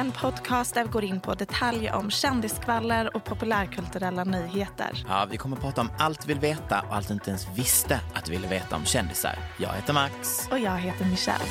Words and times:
en 0.00 0.12
podcast 0.12 0.74
där 0.74 0.84
vi 0.84 0.90
går 0.90 1.04
in 1.04 1.20
på 1.20 1.34
detaljer 1.34 1.94
om 1.94 2.10
kändiskvaller 2.10 3.16
och 3.16 3.24
populärkulturella 3.24 4.24
nyheter. 4.24 5.04
Ja, 5.08 5.26
vi 5.30 5.36
kommer 5.36 5.56
att 5.56 5.62
prata 5.62 5.80
om 5.80 5.90
allt 5.98 6.26
vi 6.26 6.32
vill 6.32 6.40
veta 6.40 6.80
och 6.88 6.96
allt 6.96 7.08
du 7.08 7.14
inte 7.14 7.30
ens 7.30 7.46
visste 7.58 8.00
att 8.14 8.24
du 8.24 8.32
ville 8.32 8.48
veta 8.48 8.76
om 8.76 8.84
kändisar. 8.84 9.34
Jag 9.58 9.72
heter 9.72 9.92
Max. 9.92 10.48
Och 10.50 10.58
jag 10.58 10.78
heter 10.78 11.04
Michelle. 11.04 11.44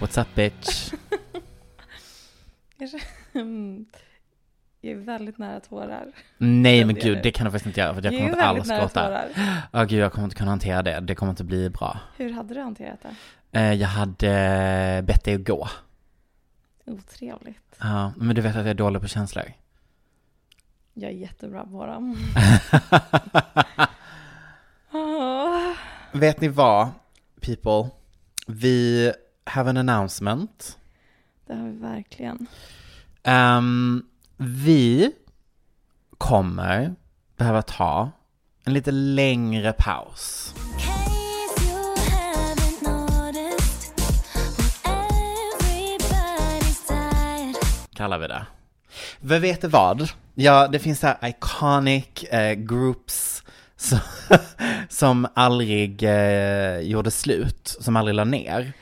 What's 0.00 0.20
up 0.20 0.34
bitch? 0.34 0.92
Jag 4.80 4.92
är 4.92 4.96
väldigt 4.96 5.38
nära 5.38 5.60
tårar. 5.60 6.06
Nej 6.38 6.84
men 6.84 6.94
gud, 6.94 7.18
det 7.22 7.30
kan 7.30 7.44
du 7.44 7.50
faktiskt 7.50 7.66
inte 7.66 7.80
göra 7.80 7.94
för 7.94 8.02
jag 8.02 8.12
Jag 8.12 8.20
kommer 8.20 8.30
inte 8.32 8.44
alls 8.44 8.68
gråta. 8.68 9.24
Ja 9.72 9.84
gud, 9.84 10.00
jag 10.00 10.12
kommer 10.12 10.24
inte 10.24 10.36
kunna 10.36 10.50
hantera 10.50 10.82
det. 10.82 11.00
Det 11.00 11.14
kommer 11.14 11.30
inte 11.30 11.44
bli 11.44 11.70
bra. 11.70 11.98
Hur 12.16 12.32
hade 12.32 12.54
du 12.54 12.60
hanterat 12.60 12.98
det? 13.02 13.58
Eh, 13.58 13.72
Jag 13.72 13.88
hade 13.88 15.02
bett 15.06 15.24
dig 15.24 15.34
att 15.34 15.46
gå. 15.46 15.68
Otrevligt. 16.86 17.76
Ja, 17.80 18.12
men 18.16 18.36
du 18.36 18.42
vet 18.42 18.56
att 18.56 18.62
jag 18.62 18.70
är 18.70 18.74
dålig 18.74 19.02
på 19.02 19.08
känslor. 19.08 19.44
Jag 20.94 21.10
är 21.10 21.14
jättebra 21.14 21.66
på 21.66 21.86
dem. 21.86 22.16
Åh. 24.92 25.72
Vet 26.20 26.40
ni 26.40 26.48
vad, 26.48 26.88
people? 27.40 27.90
Vi 28.46 29.12
have 29.44 29.70
an 29.70 29.76
announcement. 29.76 30.78
Det 31.46 31.54
har 31.54 31.68
vi 31.68 31.78
verkligen. 31.78 32.46
Ehm, 33.22 34.06
vi 34.36 35.12
kommer 36.18 36.94
behöva 37.36 37.62
ta 37.62 38.10
en 38.64 38.72
lite 38.72 38.90
längre 38.90 39.72
paus. 39.78 40.54
Kallar 47.94 48.18
vi 48.18 48.26
det. 48.26 48.46
Vad 49.20 49.40
vet 49.40 49.60
du 49.60 49.68
vad? 49.68 50.08
Ja, 50.34 50.68
det 50.68 50.78
finns 50.78 51.00
så 51.00 51.06
här 51.06 51.28
iconic 51.28 52.24
eh, 52.24 52.54
groups 52.54 53.42
som, 53.76 53.98
som 54.88 55.26
aldrig 55.34 56.02
eh, 56.02 56.78
gjorde 56.78 57.10
slut, 57.10 57.76
som 57.80 57.96
aldrig 57.96 58.14
la 58.14 58.24
ner, 58.24 58.72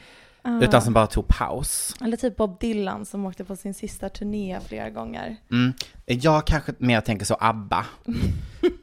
utan 0.63 0.83
som 0.83 0.93
bara 0.93 1.07
tog 1.07 1.29
paus. 1.29 1.97
Eller 2.05 2.17
typ 2.17 2.37
Bob 2.37 2.61
Dylan 2.61 3.07
som 3.07 3.27
åkte 3.27 3.45
på 3.45 3.57
sin 3.57 3.75
sista 3.75 4.09
turné 4.09 4.59
flera 4.69 4.91
gånger. 4.91 5.37
Mm. 5.51 5.73
Jag 6.07 6.47
kanske 6.47 6.73
mer 6.79 7.01
tänker 7.01 7.25
så 7.27 7.37
ABBA, 7.41 7.87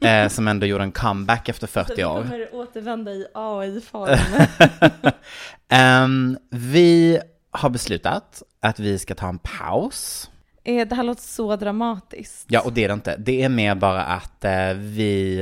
eh, 0.02 0.28
som 0.28 0.48
ändå 0.48 0.66
gjorde 0.66 0.84
en 0.84 0.92
comeback 0.92 1.48
efter 1.48 1.66
40 1.66 2.04
år. 2.04 2.22
kommer 2.22 2.54
återvända 2.54 3.10
i 3.10 3.26
AI-form. 3.34 4.18
Ehm, 5.72 6.38
vi 6.50 7.20
har 7.50 7.70
beslutat 7.70 8.42
att 8.60 8.78
vi 8.78 8.98
ska 8.98 9.14
ta 9.14 9.28
en 9.28 9.38
paus. 9.38 10.30
Eh, 10.64 10.88
det 10.88 10.94
här 10.94 11.02
låter 11.02 11.22
så 11.22 11.56
dramatiskt. 11.56 12.44
Ja, 12.48 12.60
och 12.60 12.72
det 12.72 12.84
är 12.84 12.88
det 12.88 12.94
inte. 12.94 13.16
Det 13.16 13.42
är 13.42 13.48
mer 13.48 13.74
bara 13.74 14.04
att 14.04 14.44
eh, 14.44 14.72
vi, 14.74 15.40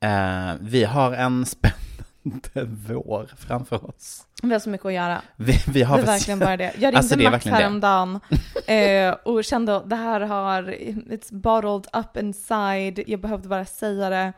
eh, 0.00 0.52
vi 0.60 0.84
har 0.84 1.12
en 1.12 1.46
spännande 2.26 2.84
vår 2.88 3.30
framför 3.36 3.88
oss. 3.88 4.26
Vi 4.42 4.52
har 4.52 4.58
så 4.58 4.70
mycket 4.70 4.86
att 4.86 4.92
göra. 4.92 5.22
Vi, 5.36 5.62
vi 5.66 5.82
har 5.82 5.96
Det 5.96 6.02
är 6.02 6.06
verkligen 6.06 6.38
bara 6.38 6.56
det. 6.56 6.64
Jag 6.64 6.74
ringde 6.82 6.98
Alltså, 6.98 7.16
det 7.16 7.30
Max 7.30 7.46
häromdagen 7.46 8.20
eh, 8.66 9.12
och 9.12 9.44
kände 9.44 9.76
att 9.76 9.90
det 9.90 9.96
här 9.96 10.20
har, 10.20 10.62
it's 10.62 11.34
bottled 11.34 11.86
up 11.92 12.16
inside, 12.16 13.04
jag 13.06 13.20
behövde 13.20 13.48
bara 13.48 13.64
säga 13.64 14.10
det. 14.10 14.32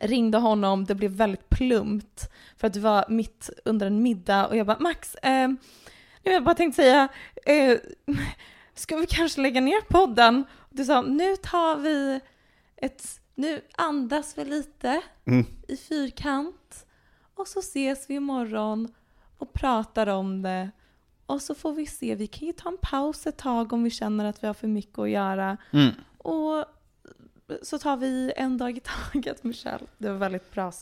Ringde 0.00 0.38
honom, 0.38 0.84
det 0.84 0.94
blev 0.94 1.10
väldigt 1.10 1.48
plumpt 1.50 2.30
för 2.56 2.66
att 2.66 2.72
det 2.72 2.80
var 2.80 3.04
mitt 3.08 3.50
under 3.64 3.86
en 3.86 4.02
middag 4.02 4.46
och 4.46 4.56
jag 4.56 4.66
bara 4.66 4.78
Max, 4.80 5.14
eh, 5.14 5.48
jag 6.22 6.44
bara 6.44 6.54
tänkt 6.54 6.76
säga, 6.76 7.08
eh, 7.46 7.78
ska 8.74 8.96
vi 8.96 9.06
kanske 9.06 9.40
lägga 9.40 9.60
ner 9.60 9.80
podden? 9.80 10.44
Du 10.70 10.84
sa, 10.84 11.02
nu 11.02 11.36
tar 11.36 11.76
vi 11.76 12.20
ett, 12.76 13.20
nu 13.34 13.60
andas 13.76 14.38
vi 14.38 14.44
lite 14.44 15.02
Mm. 15.26 15.46
i 15.68 15.76
fyrkant 15.76 16.86
och 17.34 17.48
så 17.48 17.58
ses 17.60 18.10
vi 18.10 18.14
imorgon 18.14 18.94
och 19.38 19.52
pratar 19.52 20.06
om 20.06 20.42
det. 20.42 20.70
Och 21.26 21.42
så 21.42 21.54
får 21.54 21.72
vi 21.72 21.86
se, 21.86 22.14
vi 22.14 22.26
kan 22.26 22.46
ju 22.46 22.52
ta 22.52 22.68
en 22.68 22.78
paus 22.82 23.26
ett 23.26 23.36
tag 23.38 23.72
om 23.72 23.82
vi 23.82 23.90
känner 23.90 24.24
att 24.24 24.42
vi 24.42 24.46
har 24.46 24.54
för 24.54 24.66
mycket 24.68 24.98
att 24.98 25.10
göra. 25.10 25.56
Mm. 25.72 25.90
Och 26.18 26.64
så 27.62 27.78
tar 27.78 27.96
vi 27.96 28.32
en 28.36 28.58
dag 28.58 28.76
i 28.76 28.80
taget, 28.80 29.44
Michelle. 29.44 29.86
Det 29.98 30.08
var 30.08 30.16
väldigt 30.16 30.50
bra, 30.54 30.72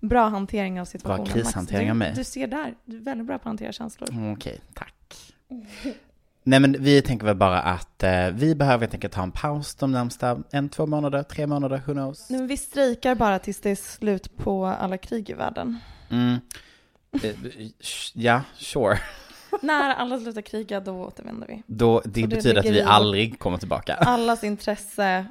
bra 0.00 0.28
hantering 0.28 0.80
av 0.80 0.84
situationen. 0.84 1.20
Max. 1.20 1.32
krishantering 1.32 1.86
du, 1.86 1.90
av 1.90 1.96
mig. 1.96 2.12
Du 2.16 2.24
ser 2.24 2.46
där, 2.46 2.74
du 2.84 2.96
är 2.96 3.00
väldigt 3.00 3.26
bra 3.26 3.38
på 3.38 3.42
att 3.42 3.44
hantera 3.44 3.72
känslor. 3.72 4.10
Mm, 4.10 4.32
Okej, 4.32 4.60
tack. 4.74 5.34
Nej 6.42 6.60
men 6.60 6.76
vi 6.78 7.02
tänker 7.02 7.26
väl 7.26 7.36
bara 7.36 7.60
att 7.62 8.02
eh, 8.02 8.28
vi 8.30 8.54
behöver 8.54 8.80
helt 8.80 8.94
enkelt 8.94 9.12
ta 9.12 9.22
en 9.22 9.32
paus 9.32 9.74
de 9.74 9.92
närmsta 9.92 10.38
en, 10.50 10.68
två 10.68 10.86
månader, 10.86 11.22
tre 11.22 11.46
månader, 11.46 11.82
who 11.86 11.92
knows? 11.92 12.30
Nu, 12.30 12.38
men 12.38 12.46
vi 12.46 12.56
strejkar 12.56 13.14
bara 13.14 13.38
tills 13.38 13.60
det 13.60 13.70
är 13.70 13.76
slut 13.76 14.36
på 14.36 14.66
alla 14.66 14.98
krig 14.98 15.30
i 15.30 15.32
världen. 15.32 15.78
Mm. 16.10 16.38
Eh, 17.22 17.30
Ja, 18.14 18.42
sure. 18.56 18.98
När 19.62 19.90
alla 19.90 20.18
slutar 20.18 20.42
kriga, 20.42 20.80
då 20.80 20.92
återvänder 20.92 21.46
vi. 21.46 21.62
Då, 21.66 22.00
det 22.04 22.20
det 22.20 22.28
betyder 22.28 22.60
att 22.60 22.66
vi 22.66 22.82
aldrig 22.82 23.38
kommer 23.38 23.58
tillbaka. 23.58 23.94
allas 23.94 24.44
intresse 24.44 25.26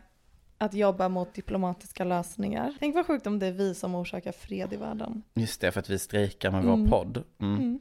att 0.62 0.74
jobba 0.74 1.10
mot 1.10 1.34
diplomatiska 1.34 2.04
lösningar. 2.04 2.74
Tänk 2.80 2.96
vad 2.96 3.06
sjukt 3.06 3.28
om 3.28 3.40
det 3.40 3.48
är 3.48 3.52
vi 3.52 3.76
som 3.76 3.96
orsakar 3.96 4.32
fred 4.32 4.74
i 4.74 4.76
världen. 4.76 5.24
Just 5.34 5.62
det, 5.62 5.72
för 5.72 5.80
att 5.80 5.90
vi 5.90 6.00
strejkar 6.00 6.52
med 6.52 6.64
Mm. 6.64 6.82
vår 6.82 6.90
podd. 6.90 7.24
Mm. 7.42 7.56
Mm. 7.60 7.80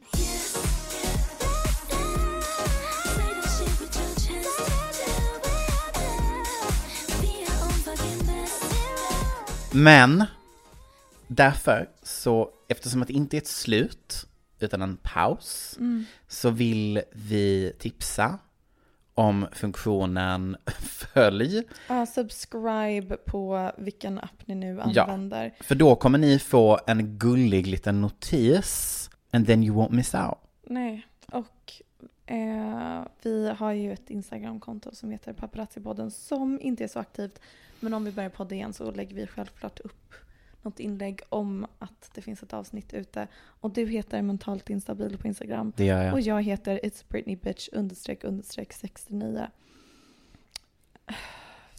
Men 9.73 10.25
därför 11.27 11.89
så, 12.03 12.51
eftersom 12.69 13.03
att 13.03 13.09
det 13.09 13.15
inte 13.15 13.37
är 13.37 13.39
ett 13.39 13.47
slut, 13.47 14.27
utan 14.61 14.83
en 14.83 14.97
paus, 15.03 15.75
Mm. 15.79 16.05
så 16.29 16.51
vill 16.51 17.03
vi 17.13 17.73
tipsa 17.79 18.39
om 19.19 19.47
funktionen 19.53 20.57
följ. 20.81 21.63
Ja, 21.89 22.07
subscribe 22.07 23.17
på 23.17 23.73
vilken 23.79 24.19
app 24.19 24.47
ni 24.47 24.55
nu 24.55 24.81
Ja. 24.95 25.03
använder. 25.03 25.55
För 25.61 25.75
då 25.75 25.95
kommer 25.97 26.19
ni 26.19 26.39
få 26.39 26.79
en 26.87 27.19
gullig 27.19 27.67
liten 27.67 28.01
notis, 28.01 29.11
and 29.31 29.47
then 29.47 29.63
you 29.65 29.77
won't 29.77 29.93
miss 29.93 30.15
out. 30.15 30.39
Nej, 30.67 31.07
och 31.33 31.73
eh, 32.27 33.03
vi 33.23 33.49
har 33.59 33.73
ju 33.73 33.93
ett 33.93 34.11
Instagramkonto 34.11 34.91
som 34.95 35.11
heter 35.11 35.33
Paparazzi-podden 35.33 36.11
som 36.11 36.61
inte 36.61 36.85
är 36.85 36.89
så 36.89 36.99
aktivt. 36.99 37.41
Men 37.81 37.95
om 37.95 38.05
vi 38.05 38.13
börjar 38.13 38.31
podda 38.31 38.55
igen 38.55 38.73
så 38.73 38.91
lägger 38.91 39.15
vi 39.17 39.27
självklart 39.27 39.81
upp 39.81 40.15
något 40.69 40.81
inlägg 40.81 41.21
om 41.29 41.67
att 41.79 42.11
det 42.15 42.23
finns 42.23 42.43
ett 42.43 42.53
avsnitt 42.53 42.95
ute. 42.95 43.29
Och 43.61 43.71
du 43.71 43.87
heter 43.87 44.23
mentalt 44.23 44.71
instabil 44.71 45.19
på 45.19 45.29
Instagram. 45.29 45.73
Det 45.77 45.85
gör 45.85 46.03
jag. 46.03 46.13
Och 46.15 46.21
jag 46.21 46.43
heter 46.43 46.81
It's 46.83 47.05
Britney 47.09 47.37
Bitch 47.37 47.69
understreck 47.73 48.25
understreck 48.25 48.73
69. 48.73 49.47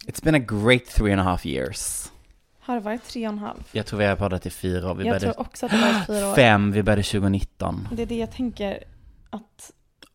It's 0.06 0.24
been 0.24 0.34
a 0.34 0.38
great 0.38 0.86
three 0.86 1.12
and 1.12 1.20
a 1.20 1.24
half 1.24 1.46
years. 1.46 2.12
Har 2.60 2.74
det 2.74 2.80
varit 2.80 3.04
tre 3.04 3.26
och 3.26 3.32
en 3.32 3.38
halv? 3.38 3.68
Jag 3.72 3.86
tror 3.86 3.98
vi 3.98 4.04
har 4.04 4.16
poddat 4.16 4.46
i 4.46 4.50
fyra 4.50 4.90
år. 4.90 4.94
Vi 4.94 5.04
jag 5.04 5.10
började 5.10 5.34
tror 5.34 5.40
också 5.40 5.66
att 5.66 5.72
det 5.72 5.78
varit 5.78 6.06
fyra 6.06 6.30
år. 6.30 6.34
fem, 6.36 6.72
vi 6.72 6.82
började 6.82 7.02
2019. 7.02 7.88
Det 7.92 8.02
är 8.02 8.06
det 8.06 8.18
jag 8.18 8.30
tänker 8.30 8.84
att 9.30 9.72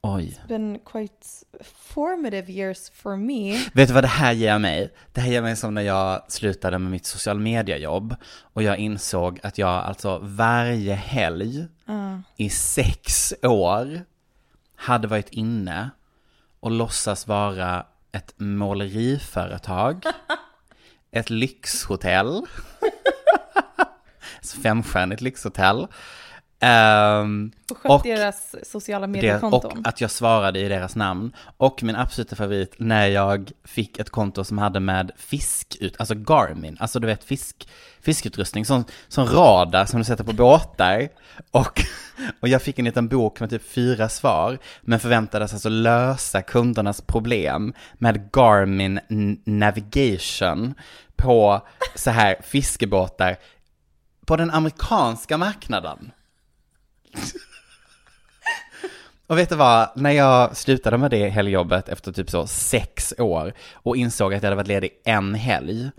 Oj. 0.08 0.40
been 0.48 0.80
quite 0.86 1.28
formative 1.64 2.52
years 2.52 2.92
for 2.94 3.18
me. 3.18 3.58
Vet 3.74 3.88
du 3.88 3.94
vad 3.94 4.04
det 4.04 4.08
här 4.08 4.32
ger 4.32 4.60
mig? 4.60 4.94
Det 5.14 5.22
här 5.22 5.32
ger 5.32 5.42
mig 5.42 5.56
som 5.56 5.74
när 5.74 5.82
jag 5.82 6.32
slutade 6.32 6.80
med 6.80 6.92
mitt 6.92 7.06
social 7.06 7.40
media-jobb 7.40 8.16
och 8.54 8.64
jag 8.64 8.78
insåg 8.78 9.40
att 9.44 9.58
jag 9.58 9.70
alltså 9.70 10.20
varje 10.22 10.94
helg 10.94 11.68
Ja. 11.86 12.22
i 12.38 12.50
sex 12.50 13.34
år 13.42 14.02
hade 14.76 15.08
varit 15.08 15.30
inne 15.30 15.90
och 16.60 16.72
låtsas 16.72 17.28
vara 17.28 17.86
ett 18.12 18.34
måleriföretag, 18.38 20.04
ett 21.12 21.30
lyxhotell, 21.30 22.38
ett 24.42 24.52
femstjärnigt 24.52 25.22
lyxhotell, 25.22 25.88
ehm, 26.66 27.52
och 27.72 27.78
skött 27.78 28.04
deras 28.04 28.56
sociala 28.64 29.08
mediekonton. 29.08 29.80
och 29.80 29.88
att 29.88 30.02
jag 30.02 30.12
svarade 30.12 30.60
i 30.60 30.70
deras 30.70 30.96
namn. 30.96 31.32
Och 31.58 31.84
min 31.84 31.96
absoluta 31.96 32.36
favorit 32.36 32.76
när 32.78 33.08
jag 33.08 33.52
fick 33.64 34.00
ett 34.00 34.10
konto 34.10 34.44
som 34.44 34.58
hade 34.58 34.80
med 34.80 35.12
fisk 35.18 35.78
ut, 35.80 35.96
alltså 36.00 36.16
Garmin, 36.16 36.78
alltså 36.80 37.00
du 37.00 37.08
vet 37.08 37.24
fisk, 37.24 37.68
fiskutrustning, 38.02 38.66
som, 38.66 38.84
som 39.08 39.26
radar 39.26 39.86
som 39.86 40.00
du 40.00 40.04
sätter 40.06 40.24
på 40.24 40.34
båtar. 40.34 41.10
Och, 41.52 41.82
och 42.40 42.48
jag 42.48 42.62
fick 42.62 42.80
en 42.80 42.86
liten 42.86 43.08
bok 43.08 43.40
med 43.40 43.50
typ 43.50 43.70
fyra 43.70 44.10
svar, 44.10 44.58
men 44.82 45.00
förväntades 45.00 45.54
alltså 45.54 45.70
lösa 45.70 46.42
kundernas 46.42 47.02
problem 47.02 47.74
med 47.94 48.30
Garmin 48.32 49.00
Navigation 49.46 50.74
på 51.16 51.62
så 51.96 52.12
här 52.12 52.36
fiskebåtar 52.44 53.38
på 54.26 54.36
den 54.36 54.52
amerikanska 54.52 55.38
marknaden. 55.38 56.12
Och 59.28 59.38
vet 59.38 59.50
du 59.50 59.56
vad, 59.56 59.90
när 59.96 60.12
jag 60.12 60.58
slutade 60.58 60.98
med 60.98 61.12
det 61.12 61.30
helgjobbet 61.30 61.90
efter 61.90 62.12
typ 62.12 62.30
så 62.30 62.48
sex 62.48 63.14
år 63.18 63.54
och 63.74 63.98
insåg 63.98 64.34
att 64.34 64.44
jag 64.44 64.48
hade 64.50 64.56
varit 64.56 64.68
ledig 64.68 64.90
en 65.06 65.36
helg. 65.36 65.92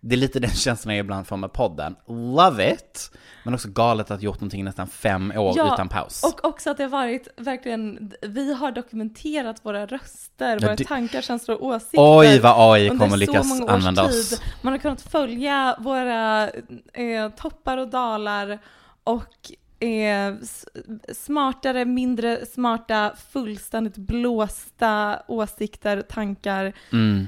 Det 0.00 0.14
är 0.14 0.16
lite 0.18 0.40
den 0.40 0.50
känslan 0.54 0.94
jag 0.96 1.04
ibland 1.04 1.26
får 1.26 1.36
med 1.36 1.52
podden. 1.52 1.96
Love 2.08 2.72
it! 2.72 3.10
Men 3.44 3.54
också 3.54 3.68
galet 3.68 4.10
att 4.10 4.22
gjort 4.22 4.40
någonting 4.40 4.60
i 4.60 4.64
nästan 4.64 4.86
fem 4.88 5.32
år 5.36 5.52
Ja, 5.56 5.74
utan 5.74 5.88
paus. 5.88 6.22
Och 6.24 6.44
också 6.44 6.70
att 6.70 6.76
det 6.76 6.82
har 6.82 6.90
varit 6.90 7.28
verkligen, 7.36 8.12
vi 8.22 8.54
har 8.54 8.72
dokumenterat 8.72 9.56
våra 9.64 9.86
röster, 9.86 10.58
Ja, 10.60 10.66
våra 10.66 10.76
det- 10.76 10.84
tankar, 10.84 11.22
känslor 11.22 11.56
och 11.56 11.66
åsikter. 11.66 12.18
Oj 12.18 12.38
vad 12.40 12.72
AI 12.74 12.88
kommer 12.88 13.16
lyckas 13.16 13.60
använda 13.68 14.08
tid. 14.08 14.20
oss. 14.20 14.42
Man 14.62 14.72
har 14.72 14.78
kunnat 14.78 15.02
följa 15.02 15.76
våra 15.78 16.48
eh, 16.92 17.28
toppar 17.36 17.78
och 17.78 17.88
dalar 17.88 18.58
och 19.04 19.50
eh, 19.82 20.34
s- 20.42 20.66
smartare, 21.12 21.84
mindre 21.84 22.46
smarta, 22.46 23.14
fullständigt 23.30 23.96
blåsta 23.96 25.22
åsikter, 25.28 26.02
tankar. 26.02 26.72
Mm. 26.92 27.26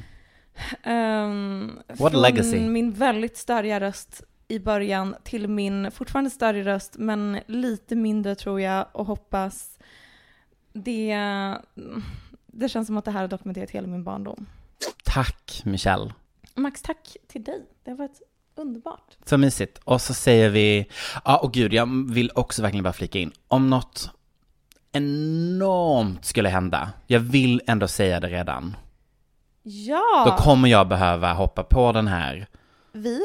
Um, 0.87 1.81
What 1.89 2.13
från 2.13 2.23
legacy. 2.23 2.61
min 2.61 2.93
väldigt 2.93 3.37
störiga 3.37 3.81
röst 3.81 4.23
i 4.49 4.59
början 4.59 5.15
till 5.23 5.49
min 5.49 5.91
fortfarande 5.91 6.31
större 6.31 6.63
röst 6.65 6.97
men 6.99 7.41
lite 7.47 7.97
mindre 7.97 8.35
tror 8.35 8.61
jag 8.61 8.87
och 8.93 9.07
hoppas. 9.07 9.79
Det, 10.73 11.17
det 12.47 12.69
känns 12.69 12.87
som 12.87 12.97
att 12.97 13.05
det 13.05 13.11
här 13.11 13.21
har 13.21 13.29
dokumenterat 13.29 13.71
hela 13.71 13.87
min 13.87 14.05
barndom. 14.05 14.47
Tack 15.05 15.63
Michelle. 15.65 16.15
Max, 16.55 16.83
tack 16.83 17.17
till 17.27 17.45
dig. 17.45 17.63
Det 17.85 17.91
har 17.91 17.99
varit 17.99 18.21
underbart. 18.57 19.17
Så 19.25 19.39
mysigt. 19.39 19.81
Och 19.85 20.01
så 20.01 20.15
säger 20.15 20.51
vi, 20.51 20.87
ja 21.25 21.37
och 21.37 21.53
gud, 21.53 21.73
jag 21.73 22.13
vill 22.15 22.31
också 22.35 22.63
verkligen 22.63 22.85
bara 22.85 22.93
flika 22.93 23.19
in, 23.19 23.33
om 23.49 23.71
något 23.71 24.11
enormt 24.93 26.25
skulle 26.25 26.49
hända, 26.49 26.91
jag 27.07 27.21
vill 27.21 27.63
ändå 27.67 27.89
säga 27.89 28.21
det 28.21 28.29
redan, 28.29 28.77
Ja, 29.67 30.25
då 30.27 30.45
kommer 30.45 30.69
jag 30.69 30.89
behöva 30.89 31.33
hoppa 31.33 31.63
på 31.63 31.93
den 31.93 32.09
här 32.09 32.47
vi, 32.97 33.21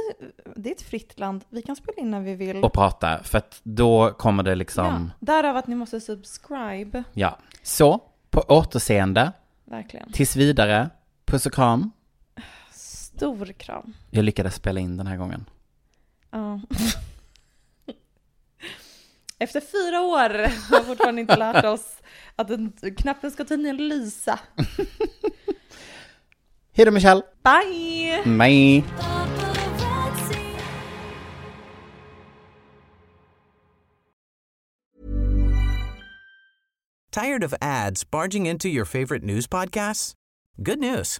det 0.56 0.70
är 0.70 0.76
ett 0.76 0.82
fritt 0.82 1.20
land. 1.20 1.44
Vi 1.50 1.62
kan 1.62 1.76
spela 1.76 1.98
in 1.98 2.12
när 2.12 2.20
vi 2.22 2.36
vill. 2.36 2.64
och 2.64 2.74
prata, 2.74 3.24
för 3.24 3.38
att 3.38 3.60
då 3.64 4.12
kommer 4.12 4.44
det 4.44 4.56
liksom, 4.56 5.12
ja, 5.20 5.26
därav 5.26 5.58
att 5.58 5.68
ni 5.68 5.76
måste 5.76 6.02
subscribe. 6.02 7.04
ja. 7.14 7.38
Så, 7.64 8.00
på 8.30 8.42
återseende, 8.48 9.32
Verkligen. 9.66 10.12
tills 10.12 10.36
vidare, 10.36 10.90
puss 11.26 11.46
och 11.46 11.54
kram. 11.54 11.92
Stor 13.20 13.46
kram. 13.46 13.94
Jag 14.10 14.26
lyckades 14.26 14.56
spela 14.56 14.80
in 14.80 14.98
den 14.98 15.08
här 15.08 15.18
gången. 15.18 15.46
Ja. 16.32 16.62
Efter 19.40 19.62
fyra 19.62 20.02
år 20.02 20.30
har 20.72 20.80
vi 20.80 20.86
fortfarande 20.86 21.22
inte 21.22 21.38
lärt 21.38 21.66
oss 21.66 21.98
att 22.36 22.48
den, 22.48 22.74
knappen 22.98 23.32
ska 23.32 23.46
tydligen 23.46 23.78
lysa. 23.78 24.40
Hej 26.72 26.86
då 26.86 26.92
Michelle! 26.92 27.22
Bye! 27.44 28.24
Bye! 28.38 28.84
Tired 37.12 37.44
of 37.44 37.54
ads 37.62 38.12
barging 38.12 38.46
into 38.46 38.68
your 38.68 38.86
favorite 38.86 39.26
news 39.26 39.48
podcasts? 39.48 40.14
Good 40.58 40.80
news. 40.80 41.20